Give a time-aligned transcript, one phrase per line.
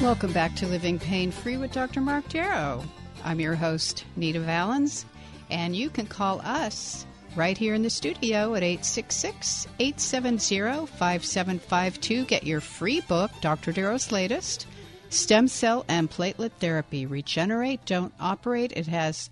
[0.00, 2.00] Welcome back to Living Pain Free with Dr.
[2.00, 2.84] Mark Darrow.
[3.24, 5.04] I'm your host, Nita Valens,
[5.50, 12.24] and you can call us right here in the studio at 866 870 5752.
[12.26, 13.72] Get your free book, Dr.
[13.72, 14.68] Darrow's latest
[15.10, 18.72] Stem Cell and Platelet Therapy Regenerate, Don't Operate.
[18.76, 19.30] It has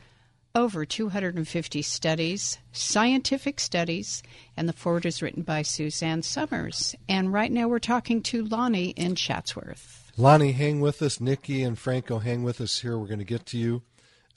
[0.57, 4.21] over 250 studies, scientific studies,
[4.57, 6.97] and the foreword is written by Suzanne Somers.
[7.09, 10.06] And right now we're talking to Lonnie in Chatsworth.
[10.19, 11.21] Lonnie, hang with us.
[11.21, 12.97] Nikki and Franco, hang with us here.
[12.97, 13.83] We're going to get to you.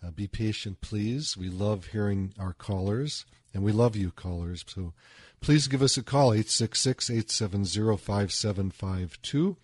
[0.05, 1.37] Uh, be patient, please.
[1.37, 4.65] We love hearing our callers, and we love you, callers.
[4.67, 4.91] So
[5.39, 9.55] please give us a call, 866 870 5752.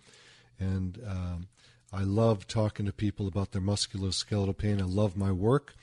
[0.57, 1.47] And um,
[1.91, 4.79] I love talking to people about their musculoskeletal pain.
[4.79, 5.73] I love my work.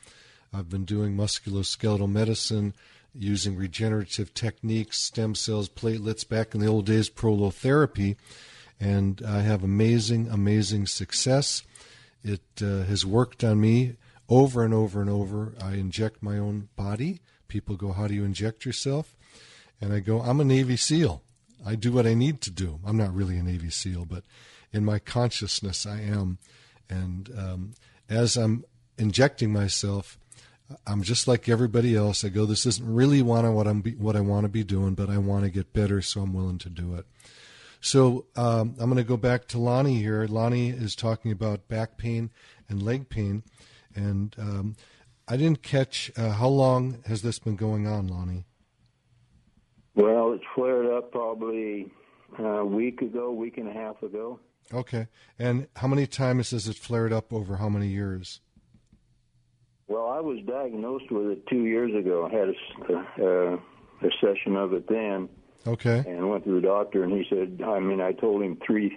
[0.51, 2.73] I've been doing musculoskeletal medicine
[3.15, 8.17] using regenerative techniques, stem cells, platelets, back in the old days, prolotherapy
[8.83, 11.63] and I have amazing, amazing success.
[12.25, 13.95] It uh, has worked on me
[14.29, 15.55] over and over and over.
[15.63, 17.21] I inject my own body.
[17.47, 19.15] People go, How do you inject yourself?
[19.81, 21.23] And I go, I'm a Navy SEAL.
[21.65, 22.81] I do what I need to do.
[22.85, 24.25] I'm not really a Navy SEAL, but
[24.73, 26.39] in my consciousness, I am.
[26.91, 27.75] And um,
[28.11, 28.65] as I'm
[28.99, 30.19] injecting myself,
[30.89, 32.25] I'm just like everybody else.
[32.25, 35.09] I go, this isn't really what I'm be, what I want to be doing, but
[35.09, 37.07] I want to get better, so I'm willing to do it.
[37.83, 40.25] So um, I'm going to go back to Lonnie here.
[40.29, 42.31] Lonnie is talking about back pain
[42.69, 43.43] and leg pain,
[43.97, 44.77] and um,
[45.27, 48.47] I didn't catch uh, how long has this been going on, Lonnie?
[49.97, 51.91] Well, it's flared up probably
[52.39, 54.39] uh, a week ago, week and a half ago.
[54.73, 55.09] Okay,
[55.41, 58.41] and how many times has it flared up over how many years?
[59.89, 62.27] Well, I was diagnosed with it two years ago.
[62.27, 65.29] I had a, uh, a session of it then
[65.67, 66.05] Okay.
[66.07, 68.97] And went to the doctor, and he said, I mean, I told him three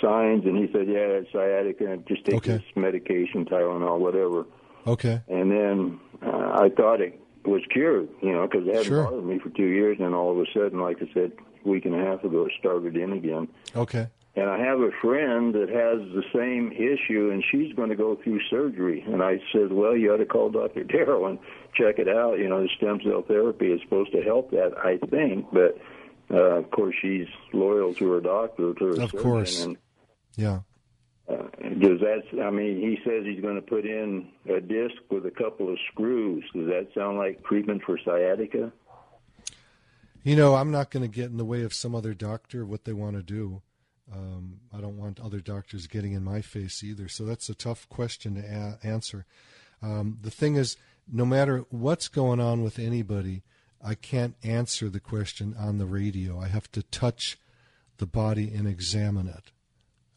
[0.00, 1.92] signs, and he said, yeah, it's sciatica.
[1.92, 2.52] and Just take okay.
[2.52, 4.46] this medication, Tylenol, whatever.
[4.86, 5.20] Okay.
[5.28, 9.04] And then uh, I thought it was cured, you know, because it hadn't sure.
[9.04, 11.32] bothered me for two years, and then all of a sudden, like I said,
[11.64, 13.48] a week and a half ago, it started in again.
[13.76, 14.08] Okay.
[14.38, 18.14] And I have a friend that has the same issue, and she's going to go
[18.22, 19.04] through surgery.
[19.04, 20.84] And I said, well, you ought to call Dr.
[20.84, 21.40] Darrow and
[21.74, 22.38] check it out.
[22.38, 25.76] You know, the stem cell therapy is supposed to help that, I think, but
[26.30, 29.18] uh, of course, she's loyal to her doctor, to her of surgeon.
[29.18, 29.76] course, and,
[30.36, 30.60] yeah.
[31.28, 31.42] Uh,
[31.80, 32.22] does that?
[32.40, 35.78] I mean, he says he's going to put in a disc with a couple of
[35.90, 36.44] screws.
[36.54, 38.72] Does that sound like treatment for sciatica?
[40.22, 42.84] You know, I'm not going to get in the way of some other doctor what
[42.84, 43.62] they want to do.
[44.12, 47.08] Um, I don't want other doctors getting in my face either.
[47.08, 49.26] So that's a tough question to a- answer.
[49.82, 50.76] Um, the thing is,
[51.10, 53.42] no matter what's going on with anybody,
[53.82, 56.40] I can't answer the question on the radio.
[56.40, 57.38] I have to touch
[57.98, 59.52] the body and examine it.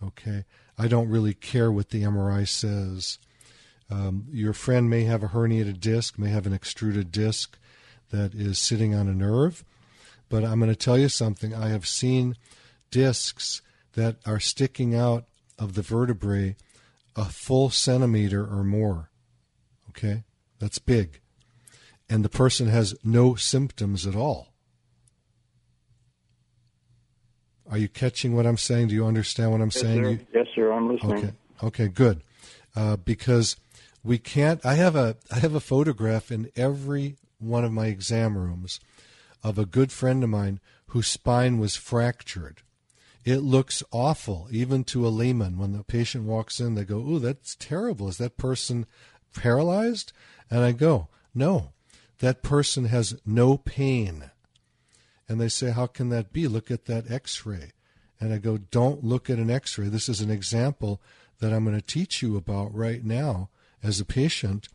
[0.03, 0.45] Okay?
[0.77, 3.19] I don't really care what the MRI says.
[3.89, 7.57] Um, your friend may have a herniated disc, may have an extruded disc
[8.09, 9.63] that is sitting on a nerve.
[10.29, 11.53] But I'm going to tell you something.
[11.53, 12.37] I have seen
[12.89, 13.61] discs
[13.93, 15.25] that are sticking out
[15.59, 16.55] of the vertebrae
[17.15, 19.09] a full centimeter or more.
[19.89, 20.23] Okay?
[20.59, 21.21] That's big
[22.11, 24.49] and the person has no symptoms at all.
[27.69, 28.89] Are you catching what I'm saying?
[28.89, 30.03] Do you understand what I'm yes, saying?
[30.03, 30.09] Sir.
[30.09, 30.73] You, yes, sir.
[30.73, 31.17] I'm listening.
[31.17, 31.31] Okay.
[31.63, 31.87] Okay.
[31.87, 32.21] Good.
[32.75, 33.55] Uh, because
[34.03, 34.63] we can't.
[34.65, 38.81] I have a I have a photograph in every one of my exam rooms
[39.41, 42.61] of a good friend of mine whose spine was fractured.
[43.23, 45.57] It looks awful, even to a layman.
[45.57, 48.07] When the patient walks in, they go, "Ooh, that's terrible.
[48.07, 48.85] Is that person
[49.35, 50.11] paralyzed?"
[50.49, 51.71] And I go, "No,
[52.21, 54.29] that person has no pain.
[55.27, 56.47] And they say, How can that be?
[56.47, 57.71] Look at that x ray.
[58.19, 59.87] And I go, don't look at an x ray.
[59.87, 61.01] This is an example
[61.39, 63.49] that I'm going to teach you about right now
[63.83, 64.69] as a patient.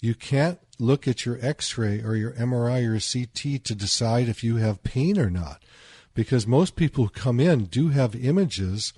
[0.00, 4.42] You can't look at your x ray or your MRI or CT to decide if
[4.42, 5.62] you have pain or not.
[6.14, 8.92] Because most people who come in do have images,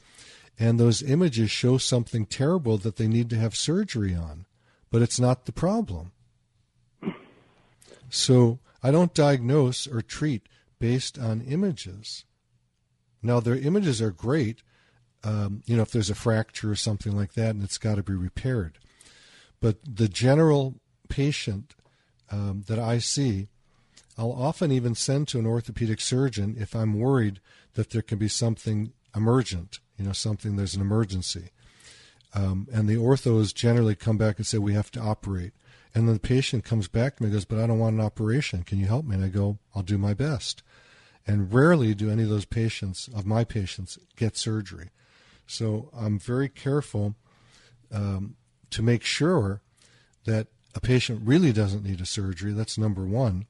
[0.58, 4.46] and those images show something terrible that they need to have surgery on.
[4.90, 6.12] But it's not the problem.
[8.08, 12.24] So I don't diagnose or treat based on images.
[13.22, 14.62] Now, their images are great,
[15.24, 18.02] um, you know, if there's a fracture or something like that and it's got to
[18.02, 18.78] be repaired.
[19.60, 21.74] But the general patient
[22.30, 23.48] um, that I see,
[24.16, 27.40] I'll often even send to an orthopedic surgeon if I'm worried
[27.74, 31.50] that there can be something emergent, you know, something there's an emergency.
[32.34, 35.52] Um, and the orthos generally come back and say, we have to operate.
[35.94, 38.04] And then the patient comes back to me and goes, but I don't want an
[38.04, 38.64] operation.
[38.64, 39.14] Can you help me?
[39.14, 40.62] And I go, I'll do my best.
[41.26, 44.90] And rarely do any of those patients, of my patients, get surgery.
[45.46, 47.14] So I'm very careful
[47.92, 48.36] um,
[48.70, 49.62] to make sure
[50.24, 52.52] that a patient really doesn't need a surgery.
[52.52, 53.46] That's number one.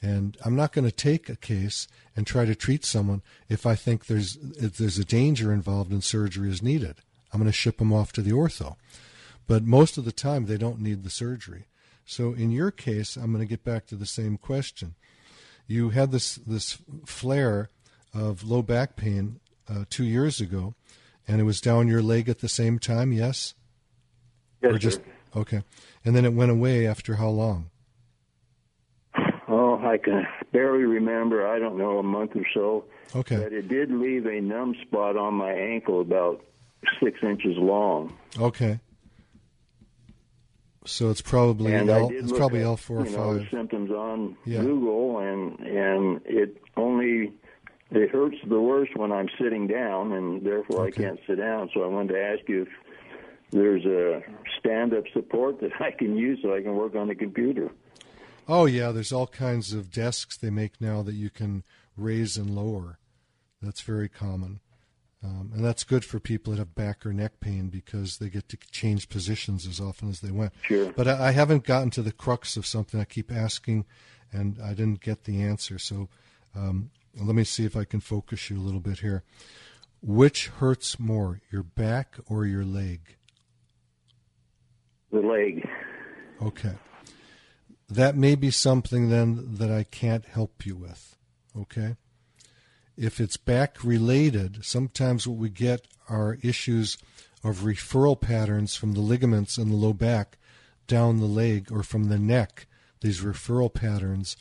[0.00, 3.74] And I'm not going to take a case and try to treat someone if I
[3.74, 6.96] think there's if there's a danger involved and surgery is needed.
[7.32, 8.76] I'm going to ship them off to the ortho.
[9.46, 11.66] But most of the time, they don't need the surgery.
[12.04, 14.94] So in your case, I'm going to get back to the same question.
[15.66, 17.68] You had this this flare
[18.14, 20.74] of low back pain uh, two years ago,
[21.26, 23.12] and it was down your leg at the same time.
[23.12, 23.54] Yes.
[24.62, 25.04] Yes, or just sir.
[25.36, 25.62] okay,
[26.04, 27.70] and then it went away after how long?
[29.88, 31.46] I can barely remember.
[31.46, 32.84] I don't know, a month or so.
[33.16, 33.36] Okay.
[33.36, 36.44] But it did leave a numb spot on my ankle about
[37.02, 38.12] six inches long.
[38.38, 38.78] Okay.
[40.84, 43.48] So it's probably and L, it's probably L four or you know, five.
[43.50, 44.60] symptoms on Yeah.
[44.62, 47.32] Google, and and it only
[47.90, 51.04] it hurts the worst when I'm sitting down, and therefore Okay.
[51.04, 51.70] I can't sit down.
[51.74, 52.68] So I wanted to ask you if
[53.50, 54.22] there's a
[54.58, 57.70] stand-up support that I can use so I can work on the computer.
[58.48, 61.64] Oh yeah, there's all kinds of desks they make now that you can
[61.96, 62.98] raise and lower.
[63.60, 64.60] That's very common,
[65.22, 68.48] um, and that's good for people that have back or neck pain because they get
[68.48, 70.52] to change positions as often as they want.
[70.62, 70.92] Sure.
[70.92, 72.98] But I, I haven't gotten to the crux of something.
[72.98, 73.84] I keep asking,
[74.32, 75.78] and I didn't get the answer.
[75.78, 76.08] So
[76.54, 76.90] um,
[77.20, 79.24] let me see if I can focus you a little bit here.
[80.00, 83.16] Which hurts more, your back or your leg?
[85.10, 85.68] The leg.
[86.40, 86.74] Okay.
[87.88, 91.16] That may be something then that I can't help you with.
[91.58, 91.96] Okay.
[92.96, 96.98] If it's back related, sometimes what we get are issues
[97.44, 100.36] of referral patterns from the ligaments in the low back
[100.86, 102.66] down the leg or from the neck,
[103.00, 104.36] these referral patterns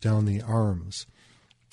[0.00, 1.06] down the arms.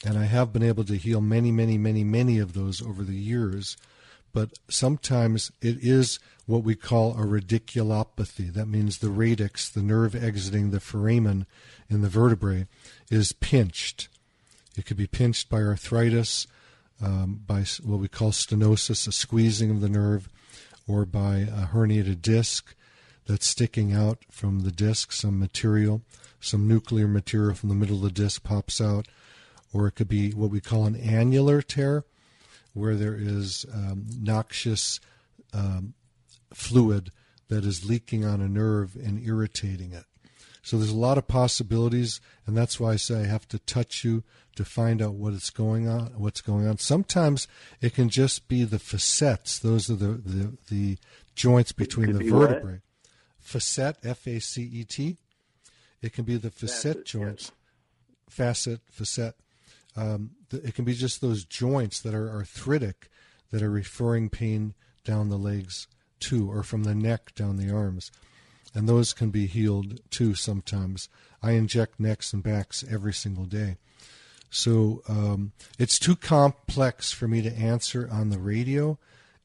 [0.05, 3.15] And I have been able to heal many, many, many, many of those over the
[3.15, 3.77] years.
[4.33, 8.53] But sometimes it is what we call a radiculopathy.
[8.53, 11.45] That means the radix, the nerve exiting the foramen
[11.89, 12.67] in the vertebrae,
[13.09, 14.09] is pinched.
[14.77, 16.47] It could be pinched by arthritis,
[17.01, 20.29] um, by what we call stenosis, a squeezing of the nerve,
[20.87, 22.73] or by a herniated disc
[23.25, 26.01] that's sticking out from the disc, some material,
[26.39, 29.07] some nuclear material from the middle of the disc pops out,
[29.73, 32.03] or it could be what we call an annular tear,
[32.73, 34.99] where there is um, noxious
[35.53, 35.93] um,
[36.53, 37.11] fluid
[37.49, 40.05] that is leaking on a nerve and irritating it.
[40.63, 44.03] So there's a lot of possibilities, and that's why I say I have to touch
[44.03, 44.23] you
[44.55, 46.13] to find out what is going on.
[46.17, 46.77] What's going on?
[46.77, 47.47] Sometimes
[47.81, 50.97] it can just be the facets; those are the the, the
[51.35, 52.49] joints between the be what?
[52.49, 52.81] vertebrae.
[53.39, 55.17] Facet, F A C E T.
[56.01, 57.51] It can be the facet Facet, joints,
[58.29, 59.35] facet, facet.
[59.95, 63.09] Um, it can be just those joints that are arthritic
[63.51, 65.87] that are referring pain down the legs
[66.19, 68.11] too, or from the neck down the arms.
[68.73, 71.09] And those can be healed too sometimes.
[71.43, 73.77] I inject necks and backs every single day.
[74.49, 78.99] So um, it's too complex for me to answer on the radio,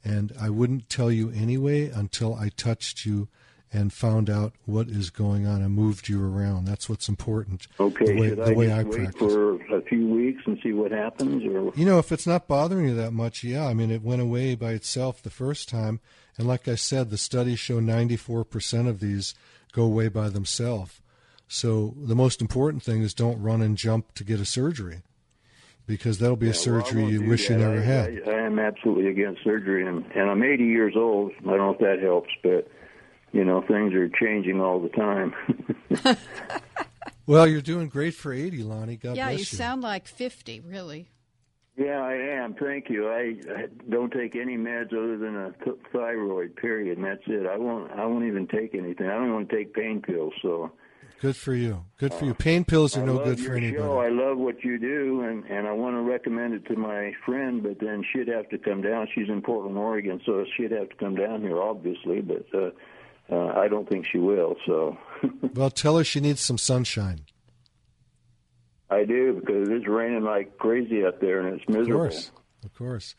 [0.05, 3.29] and I wouldn't tell you anyway until I touched you
[3.77, 6.65] and found out what is going on and moved you around.
[6.65, 7.67] That's what's important.
[7.79, 9.33] Okay, the way, should I way I wait practice.
[9.33, 12.89] for a few weeks and see what happens, or You know, if it's not bothering
[12.89, 13.67] you that much, yeah.
[13.67, 16.01] I mean, it went away by itself the first time.
[16.39, 19.35] And like I said, the studies show 94% of these
[19.73, 21.01] go away by themselves.
[21.49, 25.03] So the most important thing is don't run and jump to get a surgery
[25.87, 28.23] because that'll be a Yeah, well, I surgery won't you wish you never I, had.
[28.27, 31.33] I, I am absolutely against surgery, and, and I'm 80 years old.
[31.41, 32.69] I don't know if that helps, but
[33.37, 35.35] you know things are changing all the time.
[37.27, 38.97] Well, you're doing great for 80, Lonnie.
[38.97, 39.59] God yeah, bless you you.
[39.59, 41.11] sound like 50, really.
[41.77, 42.55] Yeah, I am.
[42.55, 43.09] Thank you.
[43.09, 46.57] I, I don't take any meds other than a th- thyroid.
[46.57, 47.47] Period, and that's it.
[47.47, 47.91] I won't.
[47.93, 49.09] I won't even take anything.
[49.09, 50.33] I don't want to take pain pills.
[50.41, 50.73] So.
[51.21, 51.85] Good for you.
[51.99, 52.33] Good for you.
[52.33, 53.83] Pain pills are I no good for anybody.
[53.83, 53.99] Show.
[53.99, 57.63] I love what you do, and and I want to recommend it to my friend.
[57.63, 59.09] But then she'd have to come down.
[59.15, 62.23] She's in Portland, Oregon, so she'd have to come down here, obviously.
[62.23, 62.71] But uh,
[63.31, 64.57] uh, I don't think she will.
[64.67, 64.97] So.
[65.55, 67.23] well, tell her she needs some sunshine.
[68.89, 72.05] I do because it's raining like crazy up there, and it's miserable.
[72.05, 72.31] Of course,
[72.65, 73.15] of course.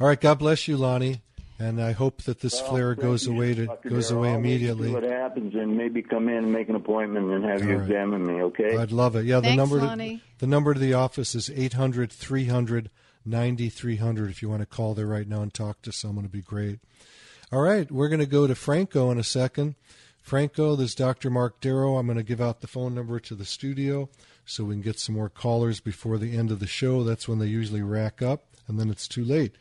[0.00, 1.20] All right, God bless you, Lonnie,
[1.58, 3.90] and I hope that this Well, flare goes away to Dr.
[3.90, 4.88] goes away I'll wait to immediately.
[4.88, 7.80] See what happens, and maybe come in and make an appointment and have you All
[7.80, 7.82] right.
[7.90, 8.42] examine me.
[8.44, 8.76] Okay.
[8.78, 9.26] I'd love it.
[9.26, 10.22] Yeah, the Thanks, number to, Lonnie.
[10.38, 12.90] the number to the office is 800 300
[13.26, 16.40] 9300 if you want to call there right now and talk to someone it'd be
[16.40, 16.78] great.
[17.52, 19.74] All right, we're going to go to Franco in a second.
[20.22, 21.30] Franco, this is Dr.
[21.30, 21.96] Mark Darrow.
[21.96, 24.08] I'm going to give out the phone number to the studio
[24.44, 27.02] so we can get some more callers before the end of the show.
[27.02, 29.56] That's when they usually rack up, and then it's too late.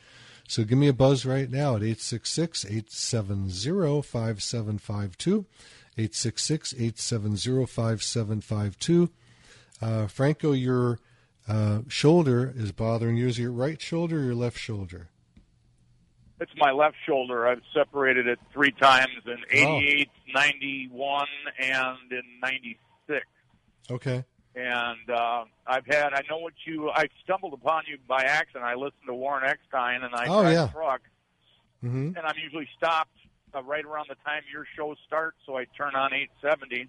[0.47, 5.45] So give me a buzz right now at 866 870 5752.
[5.97, 9.09] 866 870 5752.
[9.81, 10.99] Uh, Franco, your
[11.47, 13.27] uh, shoulder is bothering you.
[13.27, 15.09] Is your right shoulder or your left shoulder?
[16.39, 17.47] It's my left shoulder.
[17.47, 19.77] I've separated it three times in Oh.
[19.79, 21.25] 88, 91,
[21.59, 23.25] and in 96.
[23.91, 24.23] Okay.
[24.55, 28.63] And uh, I've had, I know what you, I stumbled upon you by accident.
[28.65, 30.69] I listened to Warren Eckstein and I Oh, drive yeah.
[30.69, 31.01] a truck.
[31.81, 33.11] hmm And I'm usually stopped
[33.53, 36.87] uh, right around the time your show starts, so I turn on 870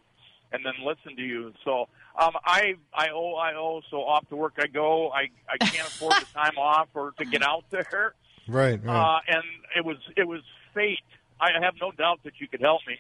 [0.53, 1.53] and then listen to you.
[1.65, 1.89] So
[2.19, 5.11] um, I I owe I owe so off to work I go.
[5.11, 8.15] I I can't afford the time off or to get out there.
[8.51, 8.97] Right, right.
[9.17, 9.43] Uh, and
[9.77, 10.41] it was it was
[10.75, 10.99] fate.
[11.41, 12.97] I have no doubt that you could help me.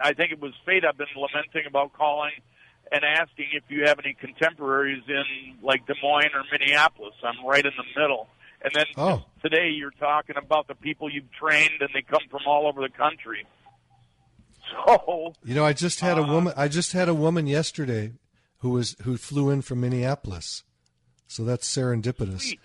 [0.00, 0.84] I think it was fate.
[0.84, 2.32] I've been lamenting about calling
[2.92, 5.24] and asking if you have any contemporaries in
[5.62, 7.14] like Des Moines or Minneapolis.
[7.24, 8.28] I'm right in the middle.
[8.62, 9.24] And then Oh.
[9.42, 12.88] today you're talking about the people you've trained and they come from all over the
[12.94, 13.44] country.
[14.86, 16.52] So You know, I just had a Uh, woman.
[16.56, 18.12] I just had a woman yesterday
[18.58, 20.64] who was who flew in from Minneapolis.
[21.28, 22.40] So that's serendipitous.
[22.42, 22.60] Sweet.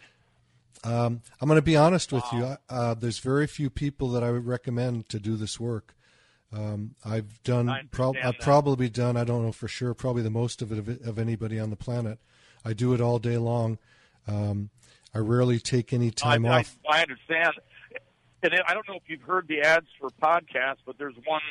[0.83, 2.57] Um, I'm going to be honest with you.
[2.69, 5.95] Uh, there's very few people that I would recommend to do this work.
[6.53, 7.89] Um, I've done.
[7.91, 9.15] Prob- I've probably done.
[9.15, 9.93] I don't know for sure.
[9.93, 12.19] Probably the most of it of, of anybody on the planet.
[12.65, 13.77] I do it all day long.
[14.27, 14.69] Um,
[15.13, 16.77] I rarely take any time I, off.
[16.89, 17.53] I, I understand.
[18.43, 21.41] And I don't know if you've heard the ads for podcasts, but there's one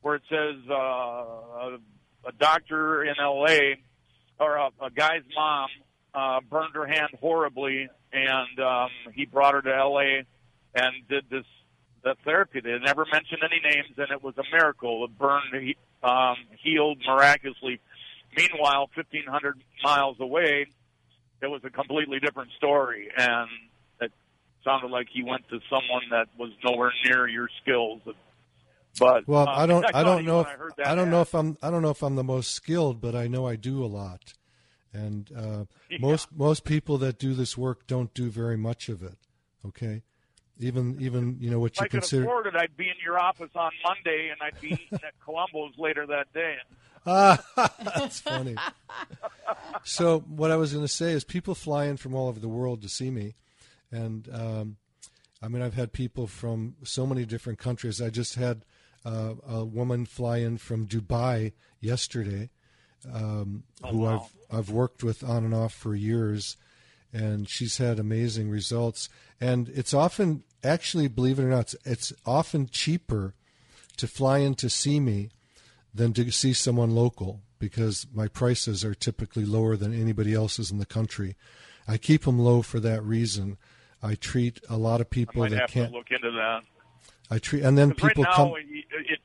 [0.00, 1.78] where it says uh, a,
[2.26, 3.78] a doctor in L.A.
[4.40, 5.68] or a, a guy's mom
[6.14, 10.24] uh, burned her hand horribly, and um, he brought her to L.A.
[10.74, 11.44] and did this
[12.04, 12.60] that therapy.
[12.60, 15.04] They never mentioned any names, and it was a miracle.
[15.04, 17.80] It burned, um, healed miraculously.
[18.36, 20.66] Meanwhile, 1,500 miles away,
[21.40, 23.48] it was a completely different story, and
[24.00, 24.12] it
[24.64, 28.00] sounded like he went to someone that was nowhere near your skills.
[28.98, 29.84] But Well, uh, I don't.
[29.94, 30.40] I don't know.
[30.40, 31.56] If, I, heard that I don't know if I'm.
[31.62, 34.34] I don't know if I'm the most skilled, but I know I do a lot.
[34.92, 35.98] And uh, Yeah.
[36.00, 39.16] most most people that do this work don't do very much of it.
[39.66, 40.02] Okay,
[40.58, 42.24] even even you know what If you I could consider.
[42.24, 45.74] afford it, I'd be in your office on Monday, and I'd be eating at Columbo's
[45.78, 46.56] later that day.
[47.06, 47.42] Ah,
[47.96, 48.56] that's funny.
[49.84, 52.48] so what I was going to say is, people fly in from all over the
[52.48, 53.34] world to see me,
[53.90, 54.76] and um,
[55.42, 58.00] I mean, I've had people from so many different countries.
[58.00, 58.64] I just had
[59.04, 62.50] uh, a woman fly in from Dubai yesterday,
[63.12, 64.28] um, who wow.
[64.50, 66.56] I've I've worked with on and off for years,
[67.12, 69.08] and she's had amazing results.
[69.40, 73.34] And it's often, actually, believe it or not, it's, it's often cheaper
[73.96, 75.30] to fly in to see me
[75.94, 80.78] than to see someone local because my prices are typically lower than anybody else's in
[80.78, 81.36] the country.
[81.86, 83.56] I keep them low for that reason.
[84.02, 85.90] I treat a lot of I people might that have can't.
[85.90, 86.62] to look into that.
[87.30, 88.54] I treat, and then people right now, come.
[88.58, 89.18] it, it,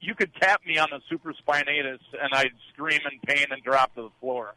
[0.00, 4.02] you could tap me on the supraspinatus, and I'd scream in pain and drop to
[4.02, 4.54] the floor.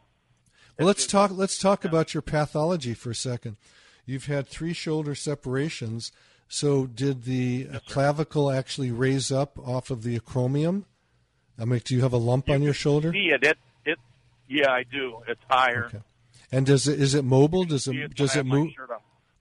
[0.77, 1.31] Well, let's talk.
[1.33, 3.57] Let's talk about your pathology for a second.
[4.05, 6.11] You've had three shoulder separations.
[6.47, 10.85] So, did the clavicle actually raise up off of the acromion?
[11.59, 13.11] I mean, do you have a lump on your shoulder?
[13.13, 13.43] See it?
[13.43, 13.99] It, it
[14.47, 15.19] yeah, I do.
[15.27, 15.85] It's higher.
[15.85, 16.01] Okay.
[16.51, 17.63] And does it is it mobile?
[17.63, 18.71] Does it it does it move?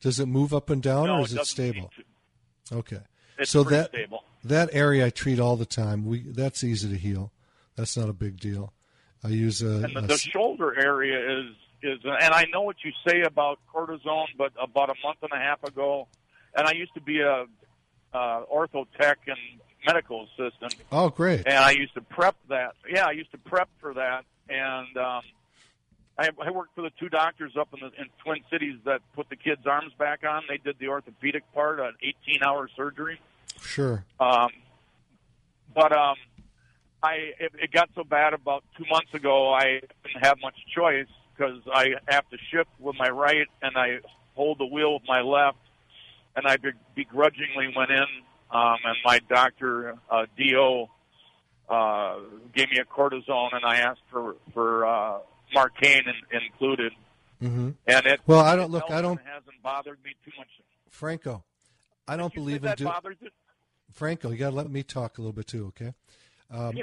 [0.00, 1.90] Does it move up and down, No, or is it doesn't stable?
[2.72, 3.00] Okay.
[3.38, 4.24] It's so that stable.
[4.44, 6.04] That area I treat all the time.
[6.04, 7.32] We that's easy to heal.
[7.76, 8.72] That's not a big deal.
[9.24, 12.76] I use a, And the, a the shoulder area is is, and I know what
[12.84, 16.06] you say about cortisone, but about a month and a half ago,
[16.54, 17.46] and I used to be a
[18.14, 19.38] uh, ortho tech and
[19.86, 21.42] medical assistant, oh great.
[21.46, 22.74] and I used to prep that.
[22.88, 25.22] Yeah, I used to prep for that, and um,
[26.18, 29.28] I, I worked for the two doctors up in the in Twin Cities that put
[29.28, 30.42] the kids' arms back on.
[30.48, 33.18] They did the orthopedic part, an 18-hour surgery.
[33.62, 34.04] Sure.
[34.20, 34.50] Um,
[35.74, 36.16] but um,
[37.02, 39.52] I it, it got so bad about two months ago.
[39.52, 44.00] I didn't have much choice because I have to shift with my right and I
[44.34, 45.58] hold the wheel with my left,
[46.36, 46.56] and I
[46.94, 48.06] begrudgingly went in,
[48.50, 50.86] um, and my doctor uh, Do
[51.68, 52.16] uh,
[52.54, 55.18] gave me a cortisone, and I asked for for uh,
[55.54, 56.92] Marcaine in, included.
[57.42, 57.70] Mm-hmm.
[57.86, 58.84] And it well, I don't look.
[58.90, 59.18] I don't.
[59.24, 60.48] Hasn't bothered me too much.
[60.90, 61.42] Franco,
[62.06, 63.32] I don't believe in that do- bothers it.
[63.92, 65.92] Franco, you got to let me talk a little bit too, okay?
[66.50, 66.78] Um,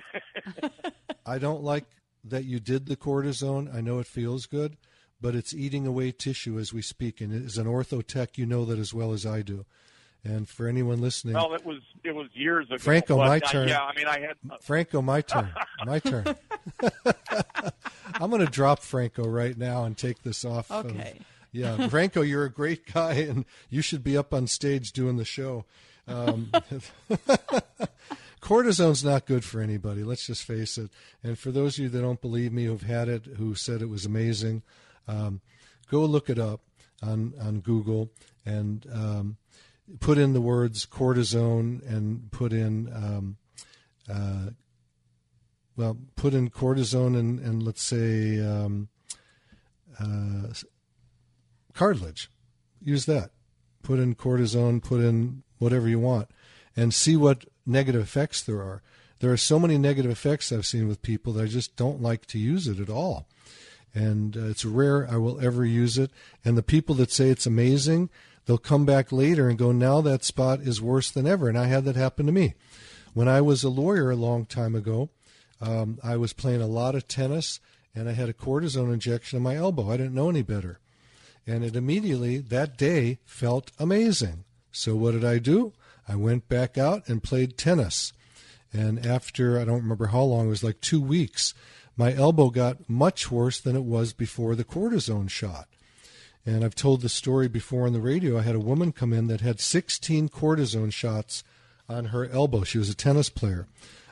[1.25, 1.85] I don't like
[2.23, 3.73] that you did the cortisone.
[3.73, 4.77] I know it feels good,
[5.21, 7.21] but it's eating away tissue as we speak.
[7.21, 9.65] And as an orthotech, you know that as well as I do.
[10.23, 12.77] And for anyone listening, Well, it was it was years ago.
[12.77, 13.67] Franco, but, my uh, turn.
[13.69, 14.35] yeah, I mean, I had.
[14.61, 15.49] Franco, my turn.
[15.85, 16.25] My turn.
[18.15, 20.69] I'm going to drop Franco right now and take this off.
[20.71, 21.19] of- Okay.
[21.53, 25.23] yeah, Franco, you're a great guy, and you should be up on stage doing the
[25.25, 25.63] show.
[26.09, 26.51] Um,
[28.41, 30.03] cortisone's not good for anybody.
[30.03, 30.89] Let's just face it.
[31.23, 33.89] And for those of you that don't believe me, who've had it, who said it
[33.89, 34.63] was amazing,
[35.07, 35.41] um,
[35.89, 36.61] go look it up
[37.01, 38.11] on on Google
[38.45, 39.37] and um,
[39.99, 42.91] put in the words cortisone and put in.
[42.93, 43.37] Um,
[44.09, 44.51] uh,
[45.75, 48.89] well, put in cortisone and, and let's say um,
[49.97, 50.47] uh,
[51.73, 52.29] cartilage.
[52.81, 53.31] Use that.
[53.81, 56.29] Put in cortisone, put in whatever you want,
[56.75, 58.81] and see what negative effects there are.
[59.19, 62.25] There are so many negative effects I've seen with people that I just don't like
[62.27, 63.27] to use it at all.
[63.93, 66.11] And uh, it's rare I will ever use it.
[66.45, 68.09] And the people that say it's amazing,
[68.45, 71.49] they'll come back later and go, now that spot is worse than ever.
[71.49, 72.53] And I had that happen to me.
[73.13, 75.09] When I was a lawyer a long time ago,
[75.59, 77.59] um, I was playing a lot of tennis
[77.93, 79.91] and I had a cortisone injection in my elbow.
[79.91, 80.79] I didn't know any better.
[81.45, 84.45] And it immediately, that day, felt amazing.
[84.71, 85.73] So what did I do?
[86.07, 88.13] I went back out and played tennis.
[88.71, 91.53] And after, I don't remember how long, it was like two weeks,
[91.97, 95.67] my elbow got much worse than it was before the cortisone shot.
[96.45, 98.37] And I've told the story before on the radio.
[98.37, 101.43] I had a woman come in that had 16 cortisone shots
[101.87, 102.63] on her elbow.
[102.63, 103.67] She was a tennis player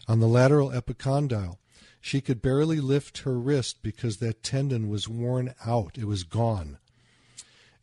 [0.08, 1.58] on the lateral epicondyle.
[2.01, 5.97] She could barely lift her wrist because that tendon was worn out.
[5.97, 6.77] It was gone.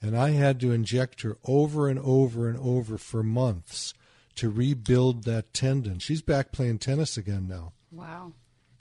[0.05, 3.95] And I had to inject her over and over and over for months
[4.35, 5.99] to rebuild that tendon.
[5.99, 7.73] She's back playing tennis again now.
[7.90, 8.35] Wow.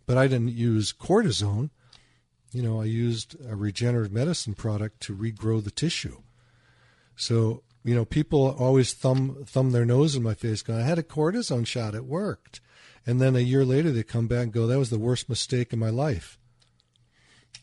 [0.05, 1.69] But I didn't use cortisone.
[2.51, 6.17] You know, I used a regenerative medicine product to regrow the tissue.
[7.15, 10.99] So, you know, people always thumb thumb their nose in my face going, I had
[10.99, 12.59] a cortisone shot, it worked.
[13.05, 15.71] And then a year later they come back and go, That was the worst mistake
[15.71, 16.37] in my life.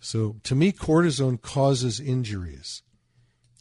[0.01, 2.83] So to me, cortisone causes injuries.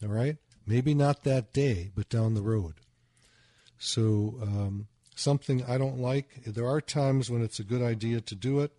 [0.03, 0.37] All right?
[0.65, 2.75] Maybe not that day, but down the road.
[3.77, 6.43] So um, something I don't like.
[6.45, 8.71] There are times when it's a good idea to do it.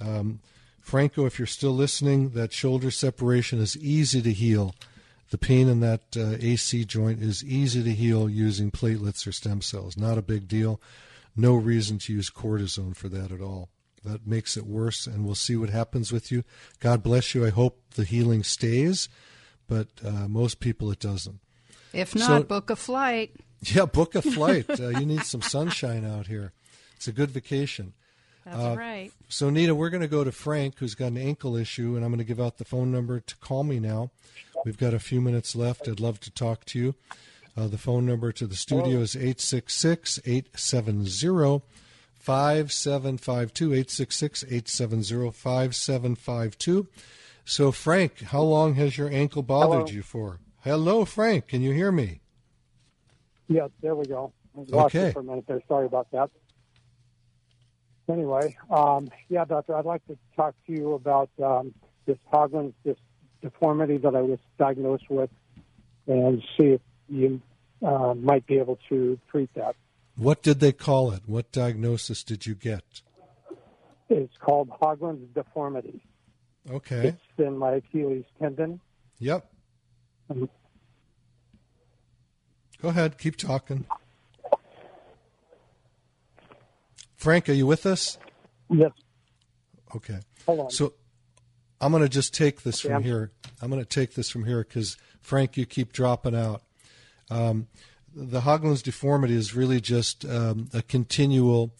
[0.00, 0.40] Um,
[0.80, 4.74] Franco, if you're still listening, that shoulder separation is easy to heal.
[5.30, 9.62] The pain in that uh, AC joint is easy to heal using platelets or stem
[9.62, 9.96] cells.
[9.96, 10.80] Not a big deal.
[11.34, 13.70] No reason to use cortisone for that at all.
[14.04, 16.44] That makes it worse, and we'll see what happens with you.
[16.78, 17.46] God bless you.
[17.46, 19.08] I hope the healing stays,
[19.68, 21.40] but uh, most people it doesn't.
[21.92, 23.32] If not, So- book a flight.
[23.66, 24.68] Yeah, book a flight.
[24.78, 26.52] uh, you need some sunshine out here.
[26.96, 27.94] It's a good vacation.
[28.44, 29.10] That's Uh, right.
[29.30, 32.10] So, Nita, we're going to go to Frank, who's got an ankle issue, and I'm
[32.10, 34.10] going to give out the phone number to call me now.
[34.66, 35.88] We've got a few minutes left.
[35.88, 36.94] I'd love to talk to you.
[37.56, 41.62] Uh, the phone number to the studio is 866 870
[42.18, 43.72] 5752.
[43.72, 46.86] 866 870 5752.
[47.44, 49.96] So, Frank, how long has your ankle bothered Hello.
[49.96, 50.40] you for?
[50.62, 51.48] Hello, Frank.
[51.48, 52.20] Can you hear me?
[53.48, 54.32] Yeah, there we go.
[54.72, 55.12] Okay.
[55.12, 55.60] for a minute there.
[55.68, 56.30] Sorry about that.
[58.08, 61.74] Anyway, um, yeah, doctor, I'd like to talk to you about um,
[62.06, 62.96] this Haglund's this
[63.42, 65.30] deformity that I was diagnosed with,
[66.06, 67.40] and see if you
[67.84, 69.74] uh, might be able to treat that.
[70.16, 71.22] What did they call it?
[71.26, 73.02] What diagnosis did you get?
[74.08, 76.02] It's called Haglund's deformity.
[76.70, 77.08] Okay.
[77.08, 78.80] It's in my Achilles tendon.
[79.18, 79.46] Yep.
[80.30, 80.48] Um,
[82.80, 83.18] Go ahead.
[83.18, 83.84] Keep talking.
[87.16, 88.18] Frank, are you with us?
[88.70, 88.90] Yes.
[89.94, 90.18] Okay.
[90.46, 90.70] Hold on.
[90.70, 90.94] So
[91.80, 93.30] I'm going to just take this Okay, from I'm- here.
[93.62, 96.62] I'm going to take this from here because, Frank, you keep dropping out.
[97.30, 97.68] Um,
[98.14, 101.74] the Haglund's deformity is really just um, a continual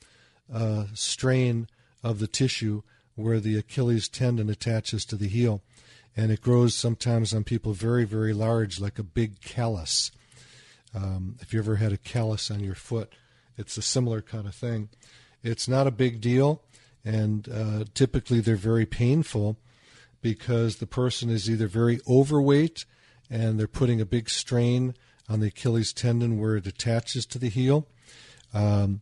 [0.53, 1.69] uh, strain
[2.03, 2.83] of the tissue
[3.15, 5.63] where the Achilles tendon attaches to the heel.
[6.17, 10.13] And it grows sometimes on people very, very large, like a big callus.
[10.95, 13.13] Um, if you ever had a callus on your foot,
[13.57, 14.89] it's a similar kind of thing.
[15.43, 16.63] It's not a big deal,
[17.05, 19.59] and uh, typically they're very painful
[20.23, 22.85] because the person is either very overweight
[23.29, 24.95] and they're putting a big strain
[25.29, 27.87] on the Achilles tendon where it attaches to the heel.
[28.53, 29.01] Um,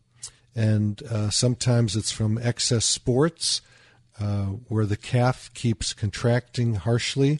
[0.55, 3.61] and uh, sometimes it's from excess sports
[4.19, 7.39] uh, where the calf keeps contracting harshly,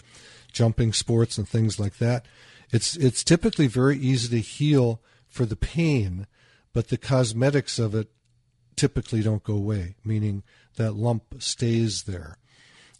[0.51, 2.25] jumping sports and things like that.
[2.71, 6.27] It's it's typically very easy to heal for the pain,
[6.73, 8.09] but the cosmetics of it
[8.75, 10.43] typically don't go away, meaning
[10.75, 12.37] that lump stays there.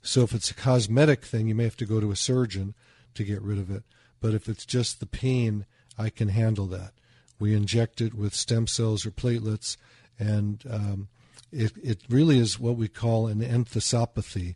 [0.01, 2.75] So if it's a cosmetic thing, you may have to go to a surgeon
[3.15, 3.83] to get rid of it.
[4.19, 5.65] But if it's just the pain,
[5.97, 6.93] I can handle that.
[7.39, 9.77] We inject it with stem cells or platelets,
[10.19, 11.07] and um,
[11.53, 14.55] it, it really is what we call an enthesopathy,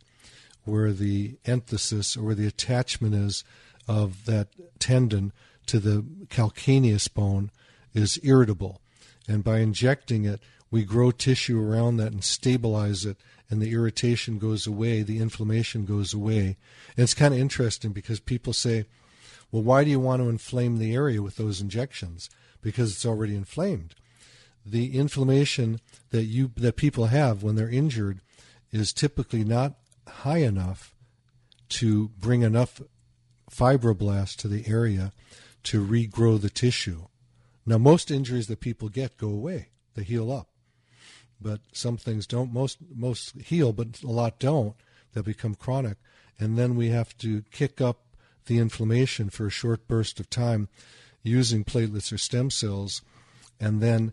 [0.64, 3.44] where the enthesis or where the attachment is
[3.86, 5.32] of that tendon
[5.66, 7.50] to the calcaneus bone
[7.94, 8.80] is irritable.
[9.26, 13.16] And by injecting it, we grow tissue around that and stabilize it,
[13.48, 16.56] and the irritation goes away, the inflammation goes away.
[16.96, 18.84] And it's kind of interesting because people say,
[19.50, 22.28] well, why do you want to inflame the area with those injections?
[22.60, 23.94] Because it's already inflamed.
[24.70, 28.20] The inflammation that you that people have when they're injured
[28.70, 29.76] is typically not
[30.06, 30.94] high enough
[31.70, 32.82] to bring enough
[33.50, 35.12] fibroblasts to the area
[35.64, 37.06] to regrow the tissue.
[37.64, 40.48] Now, most injuries that people get go away; they heal up.
[41.40, 42.52] But some things don't.
[42.52, 44.74] Most most heal, but a lot don't.
[45.14, 45.96] They become chronic,
[46.38, 50.68] and then we have to kick up the inflammation for a short burst of time
[51.22, 53.00] using platelets or stem cells,
[53.58, 54.12] and then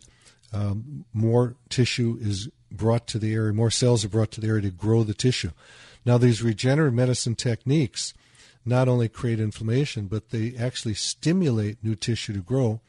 [0.52, 4.62] um, more tissue is brought to the area, more cells are brought to the area
[4.62, 5.50] to grow the tissue.
[6.04, 8.14] Now, these regenerative medicine techniques
[8.64, 12.80] not only create inflammation, but they actually stimulate new tissue to grow.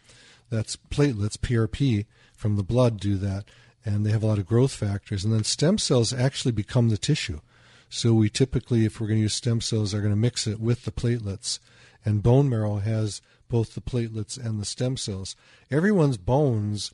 [0.50, 3.46] That's platelets, PRP, from the blood do that,
[3.86, 5.24] and they have a lot of growth factors.
[5.24, 7.42] And then stem cells actually become the tissue.
[7.90, 10.60] So we typically, if we're going to use stem cells, are going to mix it
[10.60, 11.60] with the platelets.
[12.04, 15.36] And bone marrow has both the platelets and the stem cells.
[15.72, 16.92] Everyone's bones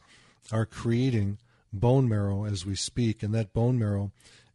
[0.51, 1.37] are creating
[1.71, 4.11] bone marrow as we speak, and that bone marrow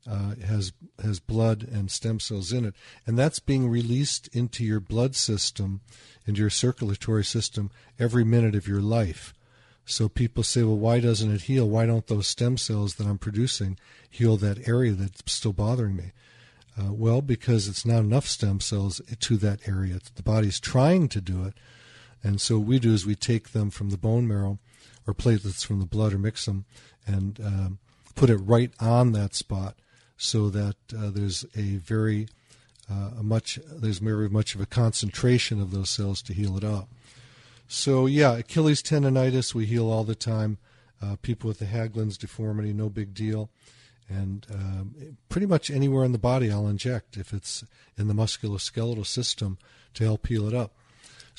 [0.08, 0.72] uh, has
[1.02, 2.74] has blood and stem cells in it,
[3.06, 5.80] and that's being released into your blood system,
[6.26, 9.34] into your circulatory system every minute of your life.
[9.84, 11.66] So people say, well, why doesn't it heal?
[11.66, 16.12] Why don't those stem cells that I'm producing heal that area that's still bothering me?
[16.78, 19.98] Uh, well, because it's not enough stem cells to that area.
[20.14, 21.54] The body's trying to do it.
[22.22, 24.58] And so what we do is we take them from the bone marrow
[25.08, 26.64] or platelets from the blood or mix them
[27.06, 27.78] and um,
[28.14, 29.74] put it right on that spot
[30.16, 32.28] so that uh, there's a very
[32.90, 36.64] uh, a much there's very much of a concentration of those cells to heal it
[36.64, 36.88] up.
[37.66, 40.58] So yeah, Achilles tendonitis we heal all the time.
[41.02, 43.50] Uh, people with the Haglund's deformity, no big deal
[44.08, 47.64] and um, pretty much anywhere in the body I'll inject if it's
[47.96, 49.58] in the musculoskeletal system
[49.94, 50.72] to help heal it up.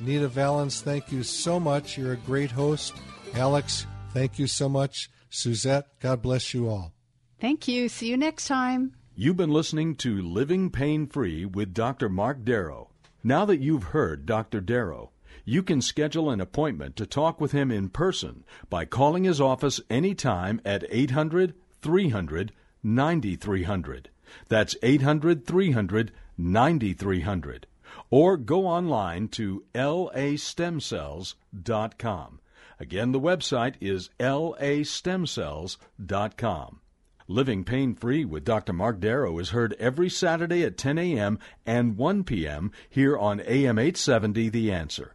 [0.00, 1.98] Nita Valens, thank you so much.
[1.98, 2.94] You're a great host.
[3.34, 5.10] Alex, thank you so much.
[5.30, 6.92] Suzette, God bless you all.
[7.40, 7.88] Thank you.
[7.88, 8.94] See you next time.
[9.14, 12.08] You've been listening to Living Pain Free with Dr.
[12.08, 12.90] Mark Darrow.
[13.24, 14.60] Now that you've heard Dr.
[14.60, 15.10] Darrow,
[15.44, 19.80] you can schedule an appointment to talk with him in person by calling his office
[19.90, 24.10] anytime at 800 300 9300.
[24.48, 27.66] That's 800 300 9300.
[28.10, 32.40] Or go online to lastemcells.com.
[32.82, 36.80] Again, the website is lastemcells.com.
[37.28, 38.72] Living Pain Free with Dr.
[38.72, 41.38] Mark Darrow is heard every Saturday at 10 a.m.
[41.64, 42.72] and 1 p.m.
[42.90, 45.14] here on AM 870 The Answer.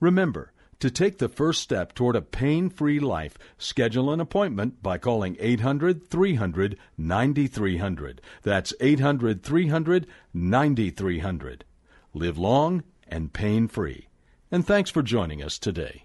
[0.00, 4.96] Remember, to take the first step toward a pain free life, schedule an appointment by
[4.96, 8.22] calling 800 300 9300.
[8.42, 11.66] That's 800 300 9300.
[12.14, 14.08] Live long and pain free.
[14.50, 16.04] And thanks for joining us today.